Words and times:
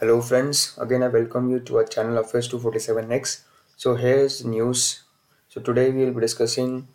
Hello 0.00 0.20
friends, 0.20 0.76
again 0.76 1.02
I 1.02 1.08
welcome 1.08 1.50
you 1.50 1.58
to 1.60 1.78
our 1.78 1.84
channel 1.84 2.18
Affairs 2.18 2.50
247X. 2.50 3.40
So 3.76 3.94
here's 3.94 4.44
news. 4.44 5.04
So 5.48 5.62
today 5.62 5.90
we 5.90 6.04
will 6.04 6.12
be 6.12 6.20
discussing 6.20 6.86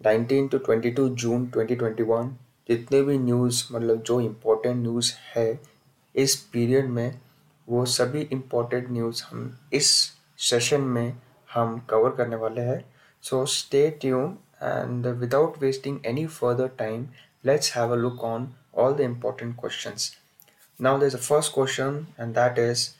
19 0.00 0.48
to 0.48 0.58
22 0.58 1.08
जून 1.22 1.44
2021 1.56 2.30
जितने 2.68 3.02
भी 3.02 3.18
news 3.18 3.62
मतलब 3.72 4.02
जो 4.02 4.20
important 4.20 4.76
news 4.76 5.12
है 5.34 5.46
इस 6.14 6.36
period 6.52 6.88
में 6.90 7.20
वो 7.68 7.84
सभी 7.96 8.22
इम्पोर्टेंट 8.32 8.90
न्यूज़ 8.90 9.22
हम 9.24 9.56
इस 9.80 9.90
सेशन 10.48 10.80
में 10.96 11.12
हम 11.54 11.78
कवर 11.90 12.16
करने 12.16 12.36
वाले 12.44 12.60
हैं 12.70 12.84
so 13.22 13.44
stay 13.58 13.88
tune 14.00 14.36
and 14.62 15.06
without 15.20 15.62
wasting 15.62 16.00
any 16.06 16.26
further 16.40 16.68
time 16.78 17.06
let's 17.44 17.70
have 17.70 17.90
a 17.90 17.96
look 17.96 18.22
on 18.24 18.54
all 18.72 18.94
the 18.94 19.04
important 19.04 19.56
questions. 19.56 20.17
Now, 20.80 20.96
there's 20.98 21.14
a 21.14 21.18
first 21.18 21.52
question, 21.52 22.06
and 22.18 22.34
that 22.34 22.58
is, 22.58 22.94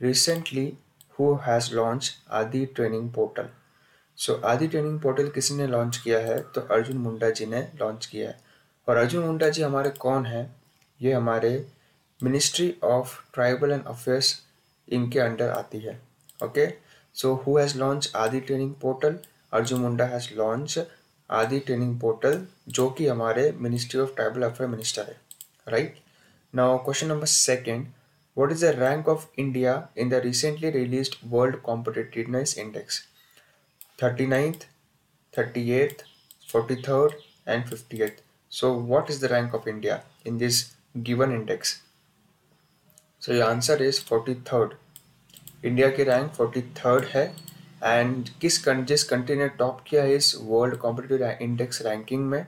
recently, 0.00 0.76
who 1.18 1.36
has 1.46 1.72
launched 1.72 2.18
Adi 2.30 2.66
training 2.78 3.12
portal. 3.18 3.46
So 4.18 4.34
Adi 4.44 4.66
training 4.68 4.98
portal 5.00 5.28
किसी 5.28 5.54
ने 5.54 5.66
launch 5.66 5.96
किया 5.96 6.18
है? 6.18 6.38
तो 6.42 6.60
अर्जुन 6.60 6.96
मुंडा 6.96 7.30
जी 7.30 7.46
ने 7.46 7.60
launch 7.80 8.06
किया 8.06 8.28
है। 8.28 8.38
और 8.88 8.96
अर्जुन 8.96 9.24
मुंडा 9.24 9.48
जी 9.48 9.62
हमारे 9.62 9.90
कौन 9.90 10.26
है? 10.26 10.42
ये 11.02 11.12
हमारे 11.12 11.50
ministry 12.22 12.74
of 12.84 13.16
tribal 13.34 13.72
and 13.72 13.84
affairs 13.84 14.42
इनके 14.88 15.18
अंडर 15.18 15.48
आती 15.48 15.78
है। 15.78 16.00
Okay 16.44 16.68
so 17.14 17.34
who 17.34 17.58
has 17.58 17.78
launch 17.78 18.12
Adi 18.16 18.40
training 18.40 18.74
portal 18.82 19.18
Arjun 19.52 19.80
Munda 19.80 20.06
has 20.06 20.28
launch 20.34 20.78
Adi 21.30 21.60
training 21.60 21.98
portal 22.00 22.46
जो 22.68 22.88
कि 22.90 23.06
हमारे 23.06 23.50
ministry 23.58 24.00
of 24.00 24.14
tribal 24.14 24.42
affair 24.42 24.70
minister 24.70 25.02
है। 25.02 25.20
Right 25.68 26.00
now 26.53 26.77
question 26.85 27.07
number 27.07 27.27
second 27.27 27.87
what 28.37 28.51
is 28.51 28.61
the 28.61 28.73
rank 28.77 29.07
of 29.07 29.27
India 29.35 29.89
in 29.95 30.09
the 30.09 30.21
recently 30.21 30.69
released 30.71 31.15
World 31.23 31.55
Competitiveness 31.61 32.57
Index? 32.57 33.07
39th, 33.99 34.67
38th, 35.33 36.03
43rd, 36.49 37.15
and 37.45 37.65
50th. 37.65 38.21
So, 38.51 38.71
what 38.73 39.09
is 39.09 39.19
the 39.19 39.27
rank 39.27 39.53
of 39.53 39.67
India 39.67 40.03
in 40.23 40.37
this 40.37 40.75
given 41.03 41.33
index? 41.33 41.81
So, 43.21 43.33
your 43.33 43.49
answer 43.49 43.75
is 43.89 43.99
43rd. 44.01 44.77
India 45.65 45.89
की 45.89 46.03
rank 46.03 46.31
43rd 46.35 47.05
है 47.05 47.25
and 47.83 48.29
किस 48.41 48.63
जिस 48.69 49.03
country 49.03 49.35
ने 49.35 49.47
top 49.59 49.83
किया 49.87 50.03
है 50.03 50.15
इस 50.15 50.33
world 50.41 50.77
competitive 50.77 51.27
index 51.41 51.81
ranking 51.81 52.25
में 52.29 52.45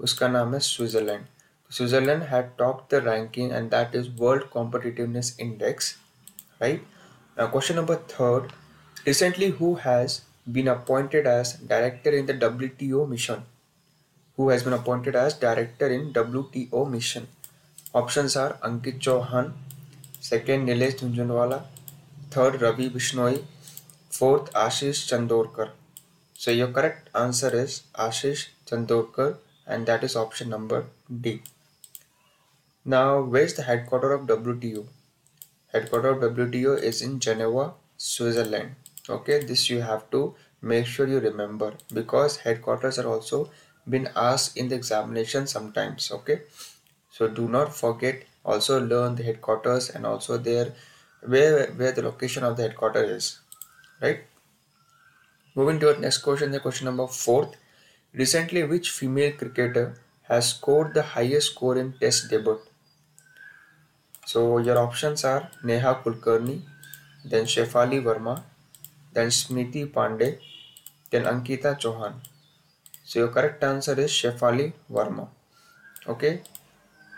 उसका 0.00 0.28
नाम 0.28 0.54
है 0.54 0.60
Switzerland 0.60 1.24
Switzerland 1.71 2.23
had 2.23 2.57
topped 2.57 2.89
the 2.89 2.99
ranking 2.99 3.51
and 3.51 3.69
that 3.69 3.93
is 3.93 4.09
World 4.09 4.49
Competitiveness 4.49 5.39
Index, 5.39 5.97
right? 6.59 6.81
Now 7.37 7.47
question 7.47 7.75
number 7.75 7.95
third, 7.95 8.51
recently 9.05 9.51
who 9.51 9.75
has 9.75 10.21
been 10.51 10.67
appointed 10.67 11.27
as 11.27 11.53
director 11.53 12.09
in 12.09 12.25
the 12.25 12.33
WTO 12.33 13.07
mission? 13.07 13.43
Who 14.35 14.49
has 14.49 14.63
been 14.63 14.73
appointed 14.73 15.15
as 15.15 15.35
director 15.35 15.87
in 15.87 16.11
WTO 16.11 16.89
mission? 16.89 17.27
Options 17.93 18.35
are 18.35 18.53
Ankit 18.63 18.99
Chauhan, 18.99 19.53
second 20.19 20.67
Nilesh 20.67 20.99
Dunjanwala, 20.99 21.65
third 22.31 22.61
Ravi 22.63 22.89
Bishnoi, 22.89 23.43
fourth 24.09 24.51
Ashish 24.53 25.05
Chandorkar. 25.07 25.69
So 26.33 26.49
your 26.49 26.69
correct 26.69 27.09
answer 27.13 27.55
is 27.55 27.83
Ashish 27.93 28.47
Chandorkar 28.65 29.37
and 29.67 29.85
that 29.85 30.03
is 30.03 30.15
option 30.15 30.49
number 30.49 30.87
D. 31.21 31.43
Now, 32.85 33.21
where 33.21 33.43
is 33.43 33.53
the 33.53 33.63
headquarter 33.63 34.13
of 34.13 34.27
WTO? 34.27 34.87
Headquarter 35.71 36.09
of 36.09 36.35
WTO 36.35 36.81
is 36.81 37.01
in 37.01 37.19
Geneva, 37.19 37.73
Switzerland. 37.97 38.75
Okay, 39.09 39.43
this 39.43 39.69
you 39.69 39.81
have 39.81 40.09
to 40.11 40.35
make 40.61 40.85
sure 40.85 41.07
you 41.07 41.19
remember 41.19 41.73
because 41.93 42.37
headquarters 42.37 42.99
are 42.99 43.07
also 43.07 43.49
been 43.87 44.09
asked 44.15 44.57
in 44.57 44.69
the 44.69 44.75
examination 44.75 45.47
sometimes. 45.47 46.11
Okay, 46.11 46.41
so 47.11 47.27
do 47.27 47.47
not 47.47 47.75
forget. 47.75 48.23
Also 48.45 48.79
learn 48.79 49.15
the 49.15 49.23
headquarters 49.23 49.89
and 49.89 50.05
also 50.05 50.37
their 50.37 50.73
where 51.21 51.67
where 51.71 51.91
the 51.91 52.01
location 52.01 52.43
of 52.43 52.55
the 52.55 52.63
headquarter 52.63 53.03
is 53.03 53.39
right 54.01 54.21
moving 55.55 55.79
to 55.79 55.89
our 55.89 55.99
next 55.99 56.19
question 56.19 56.51
the 56.51 56.59
question 56.59 56.85
number 56.85 57.07
fourth 57.07 57.55
recently 58.13 58.63
which 58.63 58.89
female 58.89 59.31
cricketer 59.33 59.95
has 60.29 60.49
scored 60.49 60.93
the 60.93 61.01
highest 61.01 61.51
score 61.51 61.77
in 61.77 61.93
test 61.99 62.29
debut. 62.29 62.59
So 64.25 64.59
your 64.59 64.77
options 64.77 65.25
are 65.25 65.49
neha 65.63 65.95
kulkarni 66.03 66.61
then 67.25 67.45
shefali 67.45 68.01
verma 68.07 68.43
then 69.13 69.29
smriti 69.37 69.85
pandey 69.97 70.37
then 71.09 71.23
ankita 71.23 71.73
chauhan. 71.85 72.13
So 73.05 73.19
your 73.19 73.29
correct 73.29 73.63
answer 73.63 73.99
is 73.99 74.11
shefali 74.11 74.73
verma. 74.91 75.27
Okay? 76.07 76.41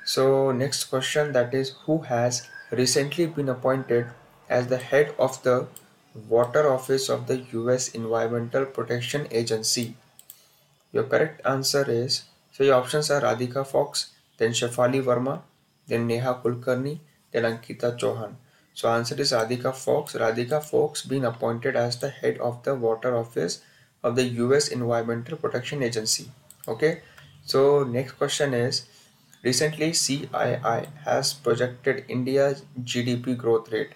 So 0.06 0.52
next 0.52 0.86
question 0.86 1.34
that 1.34 1.54
is 1.54 1.76
who 1.86 2.00
has 2.14 2.48
recently 2.72 3.26
been 3.26 3.50
appointed 3.50 4.08
as 4.50 4.68
the 4.68 4.78
head 4.78 5.14
of 5.20 5.44
the 5.44 5.68
Water 6.28 6.70
Office 6.70 7.10
of 7.10 7.28
the 7.28 7.38
US 7.60 7.90
Environmental 7.90 8.66
Protection 8.66 9.28
Agency. 9.32 9.96
Your 10.92 11.04
correct 11.04 11.42
answer 11.46 11.90
is 11.90 12.24
so 12.52 12.64
your 12.64 12.76
options 12.76 13.10
are 13.10 13.22
Radhika 13.22 13.66
Fox, 13.66 14.12
then 14.38 14.52
Shefali 14.52 15.04
Verma, 15.04 15.42
then 15.88 16.08
Neha 16.08 16.42
Kulkarni, 16.44 17.00
then 17.32 17.44
Ankita 17.44 17.98
Chauhan. 17.98 18.36
So 18.74 18.90
answer 18.90 19.20
is 19.20 19.32
Radhika 19.32 19.74
Fox. 19.76 20.14
Radhika 20.14 20.64
Fox 20.64 21.04
being 21.04 21.26
appointed 21.26 21.76
as 21.76 22.00
the 22.00 22.10
head 22.10 22.38
of 22.38 22.64
the 22.64 22.76
Water 22.76 23.16
Office 23.16 23.62
of 24.04 24.16
the 24.16 24.24
US 24.24 24.68
Environmental 24.70 25.38
Protection 25.38 25.84
Agency. 25.84 26.32
Okay. 26.68 27.02
So 27.44 27.84
next 27.84 28.14
question 28.14 28.54
is 28.54 28.86
Recently, 29.44 29.90
CII 29.90 30.88
has 31.04 31.34
projected 31.34 32.06
India's 32.08 32.64
GDP 32.84 33.36
growth 33.36 33.72
rate 33.72 33.94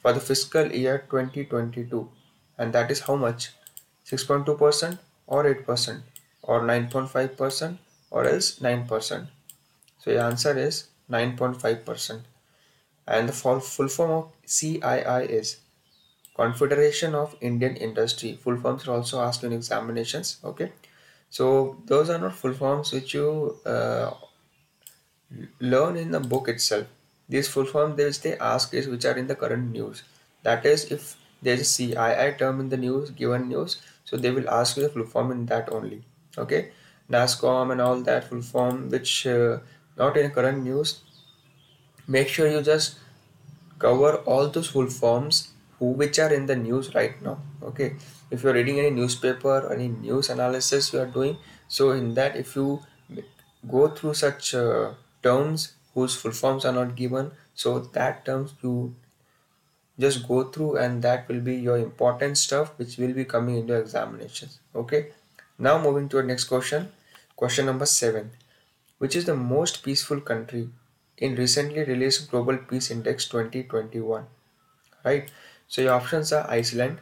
for 0.00 0.14
the 0.14 0.20
fiscal 0.20 0.72
year 0.72 1.04
2022, 1.10 2.08
and 2.56 2.72
that 2.72 2.90
is 2.90 3.00
how 3.00 3.14
much? 3.14 3.50
6.2% 4.06 4.98
or 5.26 5.44
8% 5.44 6.00
or 6.42 6.62
9.5% 6.62 7.76
or 8.10 8.26
else 8.26 8.58
9%. 8.58 9.28
So, 9.98 10.12
the 10.12 10.22
answer 10.22 10.56
is 10.56 10.88
9.5%. 11.10 12.22
And 13.08 13.28
the 13.28 13.32
full 13.32 13.60
form 13.60 14.10
of 14.10 14.32
CII 14.46 15.28
is 15.28 15.58
Confederation 16.36 17.14
of 17.14 17.34
Indian 17.40 17.76
Industry. 17.76 18.38
Full 18.42 18.58
forms 18.58 18.86
are 18.86 18.92
also 18.92 19.20
asked 19.20 19.42
in 19.44 19.52
examinations. 19.52 20.38
Okay, 20.44 20.72
so 21.30 21.78
those 21.86 22.10
are 22.10 22.18
not 22.18 22.34
full 22.34 22.52
forms 22.52 22.92
which 22.92 23.14
you 23.14 23.56
uh, 23.64 24.10
learn 25.60 25.96
in 25.96 26.10
the 26.10 26.20
book 26.20 26.48
itself. 26.48 26.86
These 27.28 27.48
full 27.48 27.64
forms 27.64 27.96
which 27.96 28.20
they 28.20 28.36
ask 28.38 28.74
is 28.74 28.86
which 28.86 29.06
are 29.06 29.16
in 29.16 29.26
the 29.26 29.34
current 29.34 29.72
news. 29.72 30.02
That 30.42 30.66
is, 30.66 30.84
if 30.92 31.16
there's 31.40 31.60
a 31.60 31.64
CII 31.64 32.38
term 32.38 32.60
in 32.60 32.68
the 32.68 32.76
news, 32.76 33.10
given 33.10 33.48
news, 33.48 33.80
so 34.04 34.16
they 34.16 34.30
will 34.30 34.50
ask 34.50 34.76
you 34.76 34.82
the 34.82 34.90
full 34.90 35.06
form 35.06 35.32
in 35.32 35.46
that 35.46 35.72
only. 35.72 36.02
Okay, 36.36 36.72
NASSCOM 37.10 37.72
and 37.72 37.80
all 37.80 38.00
that 38.02 38.24
full 38.28 38.42
form 38.42 38.90
which 38.90 39.26
uh, 39.26 39.58
not 39.96 40.16
in 40.16 40.30
current 40.30 40.62
news. 40.62 41.00
Make 42.06 42.28
sure 42.28 42.48
you 42.48 42.62
just 42.62 42.98
cover 43.78 44.16
all 44.18 44.48
those 44.48 44.68
full 44.68 44.88
forms 44.88 45.52
who 45.78 45.86
which 45.86 46.18
are 46.18 46.32
in 46.32 46.46
the 46.46 46.56
news 46.56 46.94
right 46.94 47.20
now. 47.22 47.38
Okay, 47.62 47.96
if 48.30 48.42
you're 48.42 48.54
reading 48.54 48.78
any 48.78 48.90
newspaper, 48.90 49.72
any 49.72 49.88
news 49.88 50.30
analysis 50.30 50.92
you 50.92 51.00
are 51.00 51.06
doing, 51.06 51.36
so 51.68 51.90
in 51.90 52.14
that 52.14 52.36
if 52.36 52.54
you 52.56 52.80
go 53.68 53.88
through 53.88 54.14
such 54.14 54.54
uh, 54.54 54.92
terms 55.22 55.74
whose 55.94 56.14
full 56.14 56.32
forms 56.32 56.64
are 56.64 56.72
not 56.72 56.94
given 56.94 57.30
so 57.54 57.78
that 57.96 58.24
terms 58.24 58.54
you 58.62 58.94
just 59.98 60.26
go 60.28 60.44
through 60.44 60.76
and 60.76 61.02
that 61.02 61.28
will 61.28 61.40
be 61.40 61.56
your 61.56 61.78
important 61.78 62.38
stuff 62.38 62.72
which 62.78 62.96
will 62.98 63.14
be 63.14 63.24
coming 63.24 63.56
into 63.56 63.74
examinations 63.74 64.60
okay 64.74 65.08
now 65.58 65.78
moving 65.78 66.08
to 66.08 66.18
our 66.18 66.22
next 66.22 66.44
question 66.44 66.88
question 67.36 67.66
number 67.66 67.86
7 67.86 68.30
which 68.98 69.16
is 69.16 69.24
the 69.24 69.36
most 69.36 69.82
peaceful 69.82 70.20
country 70.20 70.68
in 71.18 71.34
recently 71.34 71.84
released 71.84 72.30
global 72.30 72.56
peace 72.56 72.90
index 72.90 73.28
2021 73.28 74.26
right 75.04 75.30
so 75.68 75.82
your 75.82 75.94
options 75.94 76.32
are 76.32 76.44
iceland 76.50 76.98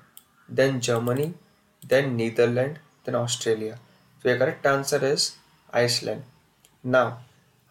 then 0.48 0.80
germany 0.80 1.28
then 1.94 2.16
netherlands 2.16 2.80
then 3.04 3.14
australia 3.14 3.78
so 4.22 4.28
your 4.28 4.38
correct 4.38 4.66
answer 4.66 5.04
is 5.12 5.36
iceland 5.72 6.22
now 6.82 7.06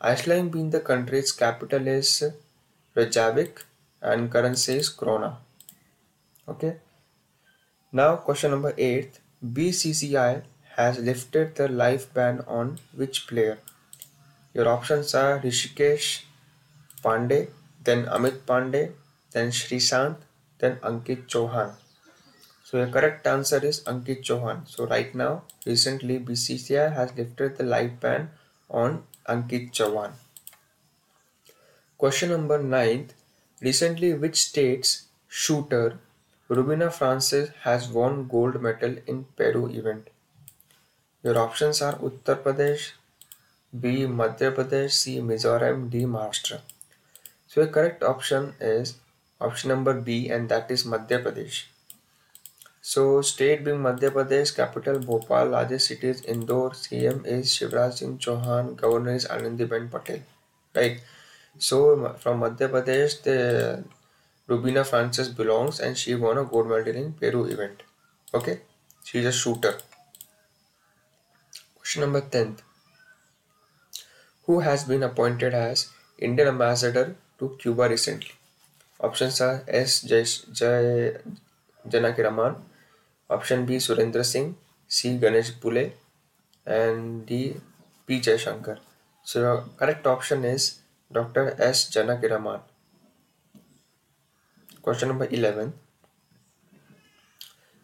Iceland 0.06 0.52
being 0.52 0.70
the 0.70 0.82
country's 0.82 1.32
capital 1.32 1.88
is 1.88 2.24
Reykjavik 2.94 3.64
and 4.02 4.30
currency 4.30 4.74
is 4.80 4.90
krona. 4.90 5.38
Okay. 6.46 6.76
Now 7.94 8.18
question 8.18 8.52
number 8.52 8.74
8. 8.78 9.20
BCCI 9.42 10.44
has 10.76 11.00
lifted 11.00 11.56
the 11.56 11.68
life 11.68 12.14
ban 12.14 12.42
on 12.48 12.80
which 12.94 13.28
player? 13.28 13.60
Your 14.54 14.68
options 14.68 15.14
are 15.16 15.40
Rishikesh 15.40 16.24
Pandey, 17.04 17.50
then 17.84 18.06
Amit 18.06 18.40
Pandey, 18.42 18.92
then 19.32 19.52
Shrishant, 19.52 20.18
then 20.60 20.78
Ankit 20.78 21.28
Chauhan. 21.28 21.74
So 22.64 22.84
the 22.84 22.92
correct 22.92 23.28
answer 23.28 23.64
is 23.64 23.82
Ankit 23.82 24.24
Chauhan. 24.24 24.68
So 24.68 24.88
right 24.88 25.14
now, 25.14 25.44
recently 25.66 26.20
BCCI 26.20 26.94
has 26.94 27.16
lifted 27.16 27.58
the 27.58 27.64
live 27.64 28.00
ban 28.00 28.30
on 28.70 29.04
Ankit 29.28 29.72
Chauhan. 29.72 30.14
Question 31.98 32.30
number 32.30 32.62
9. 32.62 33.10
Recently, 33.62 34.14
which 34.14 34.42
state's 34.42 35.08
shooter 35.28 36.00
Rubina 36.50 36.92
Francis 36.92 37.50
has 37.62 37.88
won 37.90 38.28
gold 38.28 38.62
medal 38.62 38.98
in 39.08 39.26
Peru 39.38 39.68
event? 39.70 40.10
Your 41.24 41.38
options 41.38 41.82
are 41.84 42.00
Uttar 42.04 42.36
Pradesh 42.44 42.92
B 43.74 44.06
Madhya 44.08 44.50
Pradesh 44.52 44.94
C 44.94 45.20
Mizoram 45.22 45.90
D 45.90 46.06
Maharashtra 46.06 46.60
so 47.52 47.62
a 47.62 47.66
correct 47.76 48.04
option 48.04 48.52
is 48.64 48.94
option 49.42 49.70
number 49.70 49.94
B 50.02 50.24
and 50.26 50.48
that 50.50 50.72
is 50.72 50.88
Madhya 50.90 51.18
Pradesh 51.18 51.64
so 52.86 53.22
state 53.22 53.64
B 53.64 53.74
Madhya 53.80 54.10
Pradesh 54.10 54.52
capital 54.52 54.98
Bhopal 55.06 55.52
largest 55.52 55.88
cities 55.88 56.24
Indore 56.32 56.74
C 56.76 57.04
M 57.06 57.24
is 57.30 57.46
Shivraj 57.50 57.94
Singh 57.94 58.18
Chouhan 58.18 58.76
governor 58.82 59.16
is 59.16 59.28
Anandiben 59.28 59.88
Patel 59.90 60.22
right 60.76 61.02
so 61.62 61.80
from 62.14 62.44
Madhya 62.46 62.68
Pradesh 62.68 63.22
the 63.28 63.38
Rubina 64.50 64.84
Francis 64.84 65.28
belongs 65.36 65.82
and 65.82 65.96
she 65.96 66.14
won 66.18 66.38
a 66.38 66.44
gold 66.50 66.72
medal 66.72 66.98
in 66.98 67.12
Peru 67.20 67.46
event 67.48 67.84
okay 68.34 68.58
she 69.06 69.20
is 69.20 69.28
a 69.28 69.32
shooter 69.38 69.82
Question 71.84 72.04
number 72.04 72.22
10. 72.22 72.60
Who 74.46 74.62
has 74.62 74.86
been 74.86 75.04
appointed 75.04 75.54
as 75.54 75.90
Indian 76.18 76.48
ambassador 76.48 77.18
to 77.40 77.58
Cuba 77.60 77.90
recently? 77.90 78.32
Options 79.02 79.42
are 79.42 79.66
S. 79.68 80.02
Jay, 80.02 80.24
Jay 80.54 81.18
Janakiraman, 81.86 82.56
option 83.30 83.66
B. 83.66 83.76
Surendra 83.76 84.24
Singh, 84.24 84.56
C. 84.88 85.18
Ganesh 85.18 85.60
Pule, 85.60 85.92
and 86.66 87.26
D. 87.26 87.58
P. 88.08 88.22
Jaishankar. 88.22 88.78
So 89.26 89.42
the 89.42 89.64
correct 89.76 90.08
option 90.08 90.46
is 90.46 90.80
Dr. 91.12 91.54
S. 91.60 91.90
Janakiraman. 91.92 92.62
Question 94.82 95.10
number 95.10 95.28
11. 95.30 95.74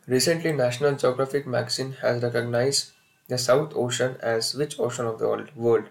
Recently, 0.07 0.54
National 0.54 0.95
Geographic 0.95 1.45
magazine 1.45 1.98
has 2.02 2.24
recognized 2.24 2.94
the 3.30 3.38
South 3.38 3.74
Ocean 3.76 4.18
as 4.22 4.54
which 4.54 4.80
ocean 4.80 5.06
of 5.06 5.20
the 5.20 5.28
world? 5.56 5.86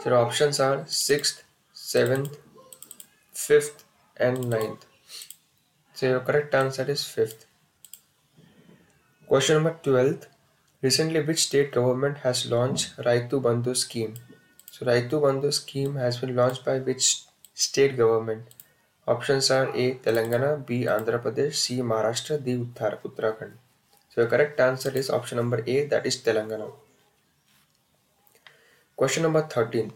So 0.00 0.10
the 0.10 0.16
options 0.16 0.58
are 0.60 0.78
6th, 0.80 1.42
7th, 1.74 2.36
5th 3.34 3.84
and 4.16 4.38
9th. 4.38 4.82
So 5.94 6.08
your 6.08 6.20
correct 6.20 6.54
answer 6.54 6.84
is 6.90 7.00
5th. 7.02 7.46
Question 9.28 9.54
number 9.56 9.78
12. 9.82 10.26
Recently, 10.82 11.22
which 11.22 11.44
state 11.44 11.72
government 11.72 12.18
has 12.18 12.50
launched 12.50 12.96
Raitu 12.98 13.40
Bandhu 13.40 13.74
scheme? 13.74 14.14
So 14.70 14.84
Raitu 14.84 15.22
Bandhu 15.22 15.52
scheme 15.52 15.94
has 15.96 16.18
been 16.18 16.36
launched 16.36 16.64
by 16.64 16.78
which 16.80 17.22
state 17.54 17.96
government? 17.96 18.42
Options 19.06 19.50
are 19.50 19.68
A. 19.74 19.94
Telangana, 19.94 20.66
B. 20.66 20.84
Andhra 20.84 21.22
Pradesh, 21.22 21.54
C. 21.54 21.78
Maharashtra, 21.80 22.44
D. 22.44 22.56
Uttar 22.56 23.00
Uttarakhand. 23.02 23.52
So 24.14 24.22
the 24.22 24.28
correct 24.28 24.60
answer 24.60 24.90
is 24.90 25.10
option 25.10 25.38
number 25.38 25.64
A 25.66 25.86
that 25.86 26.06
is 26.06 26.18
Telangana. 26.18 26.70
Question 28.94 29.24
number 29.24 29.42
13. 29.42 29.90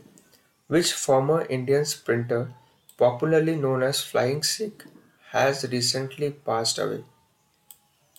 Which 0.67 0.93
former 0.93 1.47
Indian 1.49 1.85
sprinter 1.85 2.53
popularly 2.97 3.55
known 3.55 3.85
as 3.85 4.01
Flying 4.01 4.43
Sikh 4.43 4.83
has 5.31 5.65
recently 5.71 6.31
passed 6.33 6.81
away? 6.81 7.05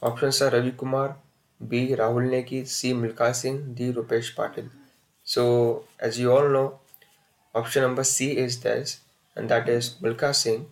Options 0.01 0.41
are 0.41 0.51
Ravi 0.51 0.71
Kumar, 0.71 1.17
B. 1.67 1.89
Rahul 1.89 2.29
Negi, 2.29 2.65
C. 2.65 2.93
Milkha 2.93 3.35
Singh, 3.35 3.73
D. 3.73 3.91
Rupesh 3.91 4.33
Patil. 4.33 4.69
So 5.25 5.83
as 5.99 6.17
you 6.17 6.31
all 6.31 6.47
know, 6.47 6.79
option 7.53 7.81
number 7.83 8.05
C 8.05 8.37
is 8.37 8.61
this 8.61 9.01
and 9.35 9.49
that 9.49 9.67
is 9.67 9.95
Milkha 10.01 10.33
Singh. 10.33 10.65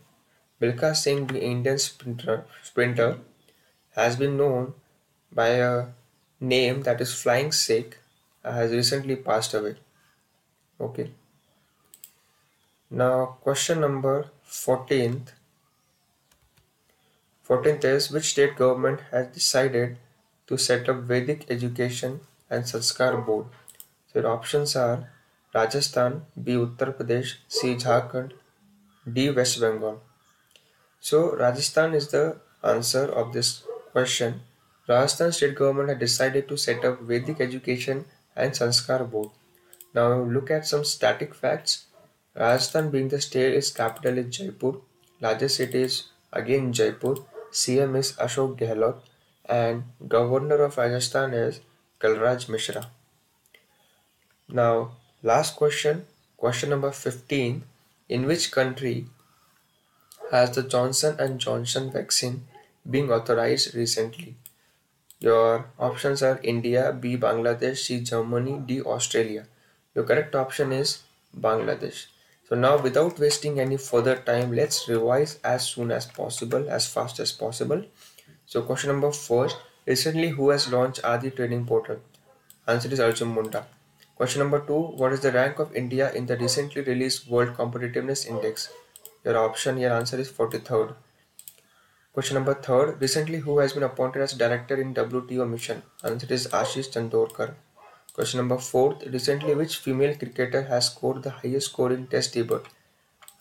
Milkha 0.61 0.95
Singh, 0.95 1.27
the 1.27 1.43
Indian 1.43 1.77
sprinter, 1.77 2.45
sprinter 2.63 3.17
has 3.93 4.15
been 4.15 4.37
known 4.37 4.73
by 5.31 5.49
a 5.49 5.85
name 6.39 6.83
that 6.83 7.01
is 7.01 7.13
Flying 7.13 7.51
Sikh 7.51 7.97
uh, 8.43 8.51
has 8.51 8.71
recently 8.71 9.15
passed 9.15 9.53
away. 9.53 9.75
Okay. 10.79 11.11
Now 12.89 13.37
question 13.41 13.81
number 13.81 14.29
14th. 14.47 15.33
14th 17.47 17.83
is 17.85 18.11
which 18.11 18.29
state 18.31 18.55
government 18.55 19.01
has 19.11 19.27
decided 19.27 19.97
to 20.47 20.57
set 20.57 20.87
up 20.89 20.97
Vedic 20.97 21.45
education 21.49 22.19
and 22.49 22.63
Sanskar 22.63 23.25
board? 23.25 23.47
So 24.13 24.21
the 24.21 24.27
options 24.27 24.75
are 24.75 25.09
Rajasthan, 25.53 26.25
B. 26.41 26.53
Uttar 26.53 26.95
Pradesh, 26.95 27.35
C. 27.47 27.75
Jharkhand, 27.75 28.33
D. 29.11 29.29
West 29.31 29.59
Bengal. 29.59 30.01
So 30.99 31.35
Rajasthan 31.35 31.93
is 31.93 32.09
the 32.09 32.37
answer 32.63 33.05
of 33.05 33.33
this 33.33 33.63
question 33.91 34.41
Rajasthan 34.87 35.33
state 35.33 35.55
government 35.55 35.89
had 35.89 35.99
decided 35.99 36.47
to 36.47 36.57
set 36.57 36.85
up 36.85 37.01
Vedic 37.01 37.41
education 37.41 38.05
and 38.35 38.53
Sanskar 38.53 39.09
board. 39.09 39.31
Now 39.93 40.21
look 40.21 40.49
at 40.49 40.65
some 40.65 40.85
static 40.85 41.35
facts. 41.35 41.87
Rajasthan 42.35 42.89
being 42.89 43.09
the 43.09 43.19
state 43.19 43.53
its 43.53 43.71
capital 43.71 44.17
is 44.17 44.37
Jaipur. 44.37 44.73
Largest 45.19 45.57
city 45.57 45.81
is 45.81 46.03
again 46.31 46.71
Jaipur. 46.71 47.15
CM 47.51 47.97
is 47.97 48.13
Ashok 48.13 48.57
Gehlot 48.57 48.99
and 49.45 49.83
governor 50.07 50.63
of 50.63 50.77
Rajasthan 50.77 51.33
is 51.33 51.59
Kalraj 51.99 52.47
Mishra. 52.47 52.89
Now 54.47 54.91
last 55.21 55.57
question, 55.57 56.05
question 56.37 56.69
number 56.69 56.91
15. 56.91 57.63
In 58.07 58.25
which 58.25 58.51
country 58.51 59.07
has 60.31 60.51
the 60.51 60.63
Johnson 60.63 61.17
and 61.19 61.39
Johnson 61.39 61.91
vaccine 61.91 62.47
been 62.89 63.09
authorized 63.09 63.75
recently? 63.75 64.35
Your 65.19 65.71
options 65.79 66.21
are 66.21 66.39
India, 66.43 66.93
B. 66.93 67.17
Bangladesh, 67.17 67.77
C. 67.77 68.01
Germany, 68.01 68.61
D. 68.65 68.81
Australia. 68.81 69.47
Your 69.95 70.05
correct 70.05 70.35
option 70.35 70.71
is 70.71 71.03
Bangladesh. 71.35 72.05
So 72.47 72.55
now 72.55 72.81
without 72.81 73.17
wasting 73.19 73.59
any 73.59 73.77
further 73.77 74.15
time, 74.15 74.53
let's 74.55 74.87
revise 74.87 75.39
as 75.43 75.65
soon 75.67 75.91
as 75.91 76.05
possible, 76.05 76.69
as 76.69 76.85
fast 76.85 77.19
as 77.19 77.31
possible. 77.31 77.83
So 78.45 78.61
question 78.61 78.89
number 78.89 79.11
first, 79.11 79.57
recently 79.87 80.29
who 80.29 80.49
has 80.51 80.71
launched 80.71 81.03
Adi 81.03 81.31
training 81.31 81.65
portal? 81.65 81.99
Answer 82.67 82.89
is 82.89 82.99
Arjun 82.99 83.29
Munda. 83.29 83.65
Question 84.15 84.39
number 84.39 84.59
two, 84.59 84.79
what 85.01 85.13
is 85.13 85.21
the 85.21 85.31
rank 85.31 85.57
of 85.57 85.75
India 85.75 86.11
in 86.13 86.27
the 86.27 86.37
recently 86.37 86.83
released 86.83 87.27
World 87.27 87.55
Competitiveness 87.55 88.27
Index? 88.27 88.69
Your 89.25 89.37
option, 89.37 89.77
your 89.77 89.93
answer 89.93 90.17
is 90.17 90.31
43rd. 90.31 90.95
Question 92.17 92.33
number 92.33 92.55
third. 92.55 92.99
Recently, 92.99 93.37
who 93.37 93.59
has 93.59 93.73
been 93.73 93.83
appointed 93.83 94.23
as 94.23 94.33
director 94.33 94.81
in 94.81 94.95
WTO 94.95 95.47
mission? 95.47 95.83
Answer 96.03 96.33
is 96.33 96.47
Ashish 96.47 96.89
Chandorkar. 96.91 97.53
Question 98.11 98.39
number 98.39 98.57
fourth. 98.57 99.05
Recently, 99.05 99.53
which 99.53 99.77
female 99.77 100.15
cricketer 100.17 100.63
has 100.63 100.87
scored 100.87 101.21
the 101.21 101.29
highest 101.29 101.67
score 101.67 101.91
in 101.93 102.07
Test 102.07 102.33
debut? 102.33 102.63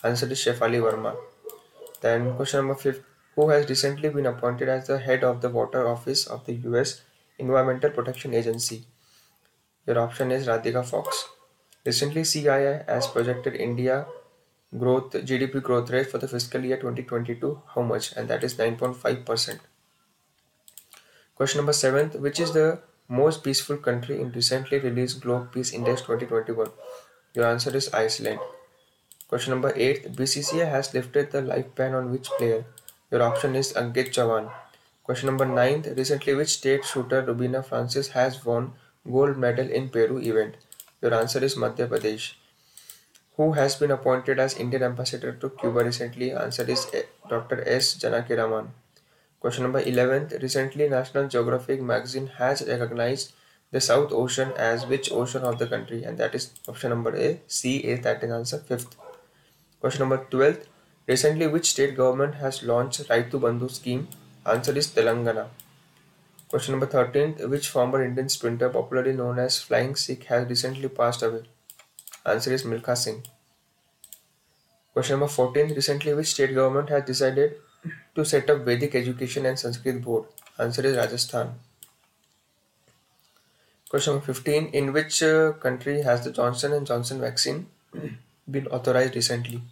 Answer 0.04 0.30
is 0.30 0.40
Shefali 0.40 0.83
Verma. 0.83 1.16
Then 2.02 2.37
question 2.37 2.59
number 2.59 2.75
fifth. 2.75 3.00
Who 3.37 3.49
has 3.49 3.66
recently 3.66 4.11
been 4.11 4.26
appointed 4.26 4.68
as 4.68 4.88
the 4.88 4.99
head 4.99 5.25
of 5.25 5.40
the 5.40 5.49
Water 5.49 5.88
Office 5.88 6.26
of 6.26 6.45
the 6.45 6.56
U.S. 6.68 7.00
Environmental 7.38 7.88
Protection 7.88 8.35
Agency? 8.35 8.85
Your 9.87 9.99
option 10.00 10.30
is 10.30 10.47
Radhika 10.47 10.85
Fox. 10.85 11.26
Recently, 11.87 12.25
CII 12.25 12.87
has 12.87 13.06
projected 13.06 13.54
India 13.54 14.04
growth 14.75 15.12
GDP 15.12 15.62
growth 15.62 15.90
rate 15.90 16.11
for 16.11 16.18
the 16.18 16.28
fiscal 16.28 16.64
year 16.64 16.76
2022 16.76 17.62
how 17.75 17.82
much 17.82 18.12
and 18.16 18.28
that 18.28 18.42
is 18.42 18.54
9.5%. 18.54 19.61
Question 21.37 21.58
number 21.58 21.73
7 21.73 22.11
which 22.20 22.40
is 22.40 22.52
the 22.52 22.80
most 23.08 23.44
peaceful 23.44 23.76
country 23.76 24.20
in 24.20 24.32
recently 24.32 24.78
released 24.80 25.20
Globe 25.20 25.52
Peace 25.52 25.73
Index 25.73 26.00
2021? 26.02 26.68
Your 27.35 27.46
answer 27.46 27.75
is 27.76 27.92
Iceland. 27.94 28.40
Question 29.28 29.52
number 29.52 29.73
8 29.76 30.12
BCCI 30.16 30.68
has 30.68 30.92
lifted 30.94 31.30
the 31.30 31.42
life 31.42 31.73
ban 31.75 31.94
on 31.94 32.11
which 32.11 32.28
player? 32.38 32.64
Your 33.11 33.23
option 33.23 33.54
is 33.54 33.73
Ankit 33.75 34.12
Chavan. 34.12 34.50
Question 35.04 35.26
number 35.26 35.46
9 35.46 35.94
recently 35.96 36.35
which 36.35 36.54
state 36.54 36.85
shooter 36.85 37.23
Rubina 37.23 37.62
Francis 37.62 38.08
has 38.08 38.44
won 38.44 38.73
gold 39.08 39.37
medal 39.37 39.70
in 39.70 39.88
Peru 39.88 40.18
event? 40.18 40.56
Your 41.00 41.14
answer 41.14 41.44
is 41.44 41.54
Madhya 41.54 41.88
Pradesh. 41.88 42.32
Who 43.37 43.52
has 43.52 43.76
been 43.76 43.90
appointed 43.90 44.38
as 44.38 44.57
Indian 44.57 44.83
ambassador 44.83 45.33
to 45.33 45.50
Cuba 45.50 45.85
recently? 45.85 46.33
Answer 46.33 46.62
is 46.71 46.87
eh, 46.95 47.02
Dr. 47.28 47.62
S. 47.69 47.95
Janakiraman. 47.97 48.69
Question 49.40 49.64
number 49.64 49.81
11. 49.81 50.40
Recently, 50.40 50.88
National 50.88 51.28
Geographic 51.28 51.83
magazine 51.83 52.28
has 52.38 52.66
recognized 52.66 53.35
the 53.73 53.81
South 53.83 54.11
Ocean 54.11 54.52
as 54.57 54.87
which 54.87 55.12
ocean 55.12 55.43
of 55.43 55.59
the 55.59 55.66
country? 55.66 56.02
And 56.02 56.16
that 56.16 56.35
is 56.35 56.50
option 56.66 56.88
number 56.88 57.14
A. 57.14 57.38
C 57.47 57.76
is 57.76 58.00
that 58.05 58.25
is 58.25 58.31
answer 58.31 58.59
5th. 58.59 58.95
Question 59.81 60.09
number 60.09 60.26
12. 60.31 60.66
Recently, 61.07 61.47
which 61.47 61.73
state 61.73 61.95
government 61.95 62.37
has 62.37 62.62
launched 62.62 63.07
Raitu 63.09 63.38
Bandhu 63.38 63.71
scheme? 63.71 64.09
Answer 64.47 64.75
is 64.78 64.88
Telangana. 64.88 65.49
Question 66.49 66.73
number 66.73 66.87
13. 66.87 67.50
Which 67.50 67.69
former 67.69 68.02
Indian 68.02 68.31
sprinter, 68.31 68.71
popularly 68.71 69.12
known 69.12 69.38
as 69.38 69.61
Flying 69.61 69.95
Sikh, 69.95 70.25
has 70.25 70.49
recently 70.49 70.88
passed 70.88 71.23
away? 71.23 71.43
Answer 72.26 72.52
is 72.52 72.64
Milkha 72.64 72.97
Singh. 72.97 73.23
Question 74.92 75.21
number 75.21 75.28
14. 75.28 75.75
Recently, 75.75 76.12
which 76.12 76.28
state 76.28 76.54
government 76.54 76.88
has 76.88 77.04
decided 77.04 77.54
to 78.16 78.25
set 78.25 78.50
up 78.50 78.64
Vedic 78.64 78.97
Education 78.97 79.47
and 79.47 79.56
Sanskrit 79.59 80.02
Board? 80.02 80.25
Answer 80.59 80.85
is 80.87 80.97
Rajasthan. 80.97 81.54
Question 83.88 84.14
number 84.14 84.26
15. 84.26 84.66
In 84.68 84.92
which 84.92 85.23
uh, 85.23 85.52
country 85.52 86.02
has 86.02 86.25
the 86.25 86.33
Johnson 86.33 86.85
& 86.85 86.87
Johnson 86.87 87.21
vaccine 87.21 87.66
been 88.50 88.66
authorized 88.68 89.14
recently? 89.14 89.62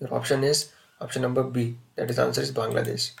Your 0.00 0.12
option 0.12 0.42
is 0.42 0.72
option 1.00 1.22
number 1.22 1.44
B. 1.44 1.76
That 1.94 2.10
is 2.10 2.18
answer 2.18 2.40
is 2.40 2.50
Bangladesh. 2.50 3.12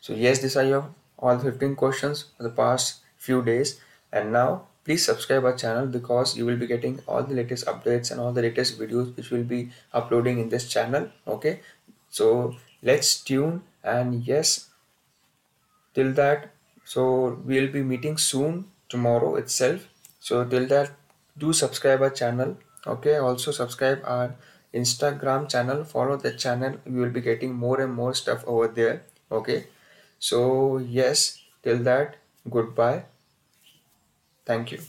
So 0.00 0.14
yes, 0.14 0.40
these 0.40 0.56
are 0.56 0.64
your 0.64 0.94
all 1.18 1.38
15 1.38 1.76
questions 1.76 2.24
for 2.36 2.42
the 2.42 2.50
past 2.50 3.00
few 3.16 3.42
days. 3.42 3.78
And 4.12 4.32
now 4.32 4.66
please 4.84 5.04
subscribe 5.04 5.44
our 5.44 5.56
channel 5.56 5.86
because 5.86 6.36
you 6.36 6.46
will 6.46 6.56
be 6.56 6.66
getting 6.66 7.00
all 7.06 7.22
the 7.22 7.34
latest 7.34 7.66
updates 7.66 8.10
and 8.10 8.20
all 8.20 8.32
the 8.32 8.42
latest 8.42 8.78
videos 8.78 9.16
which 9.16 9.30
will 9.30 9.44
be 9.44 9.70
uploading 9.92 10.38
in 10.38 10.48
this 10.48 10.68
channel 10.68 11.08
okay? 11.26 11.60
So 12.08 12.56
let's 12.82 13.22
tune 13.22 13.62
and 13.84 14.24
yes 14.26 14.70
till 15.94 16.12
that 16.14 16.50
so 16.84 17.38
we'll 17.44 17.70
be 17.70 17.82
meeting 17.82 18.16
soon 18.16 18.64
tomorrow 18.88 19.36
itself. 19.36 19.86
So 20.18 20.44
till 20.44 20.66
that 20.66 20.90
do 21.38 21.52
subscribe 21.52 22.02
our 22.02 22.10
channel 22.10 22.56
okay? 22.86 23.16
Also 23.16 23.52
subscribe 23.52 24.00
our 24.04 24.34
instagram 24.72 25.48
channel 25.48 25.84
follow 25.84 26.16
the 26.16 26.32
channel. 26.32 26.74
You 26.86 27.00
will 27.00 27.10
be 27.10 27.20
getting 27.20 27.54
more 27.54 27.80
and 27.80 27.92
more 27.92 28.14
stuff 28.14 28.42
over 28.46 28.68
there 28.68 29.02
okay? 29.30 29.66
So 30.18 30.78
yes 30.78 31.38
till 31.62 31.78
that 31.84 32.16
goodbye 32.48 33.04
Thank 34.50 34.72
you. 34.72 34.80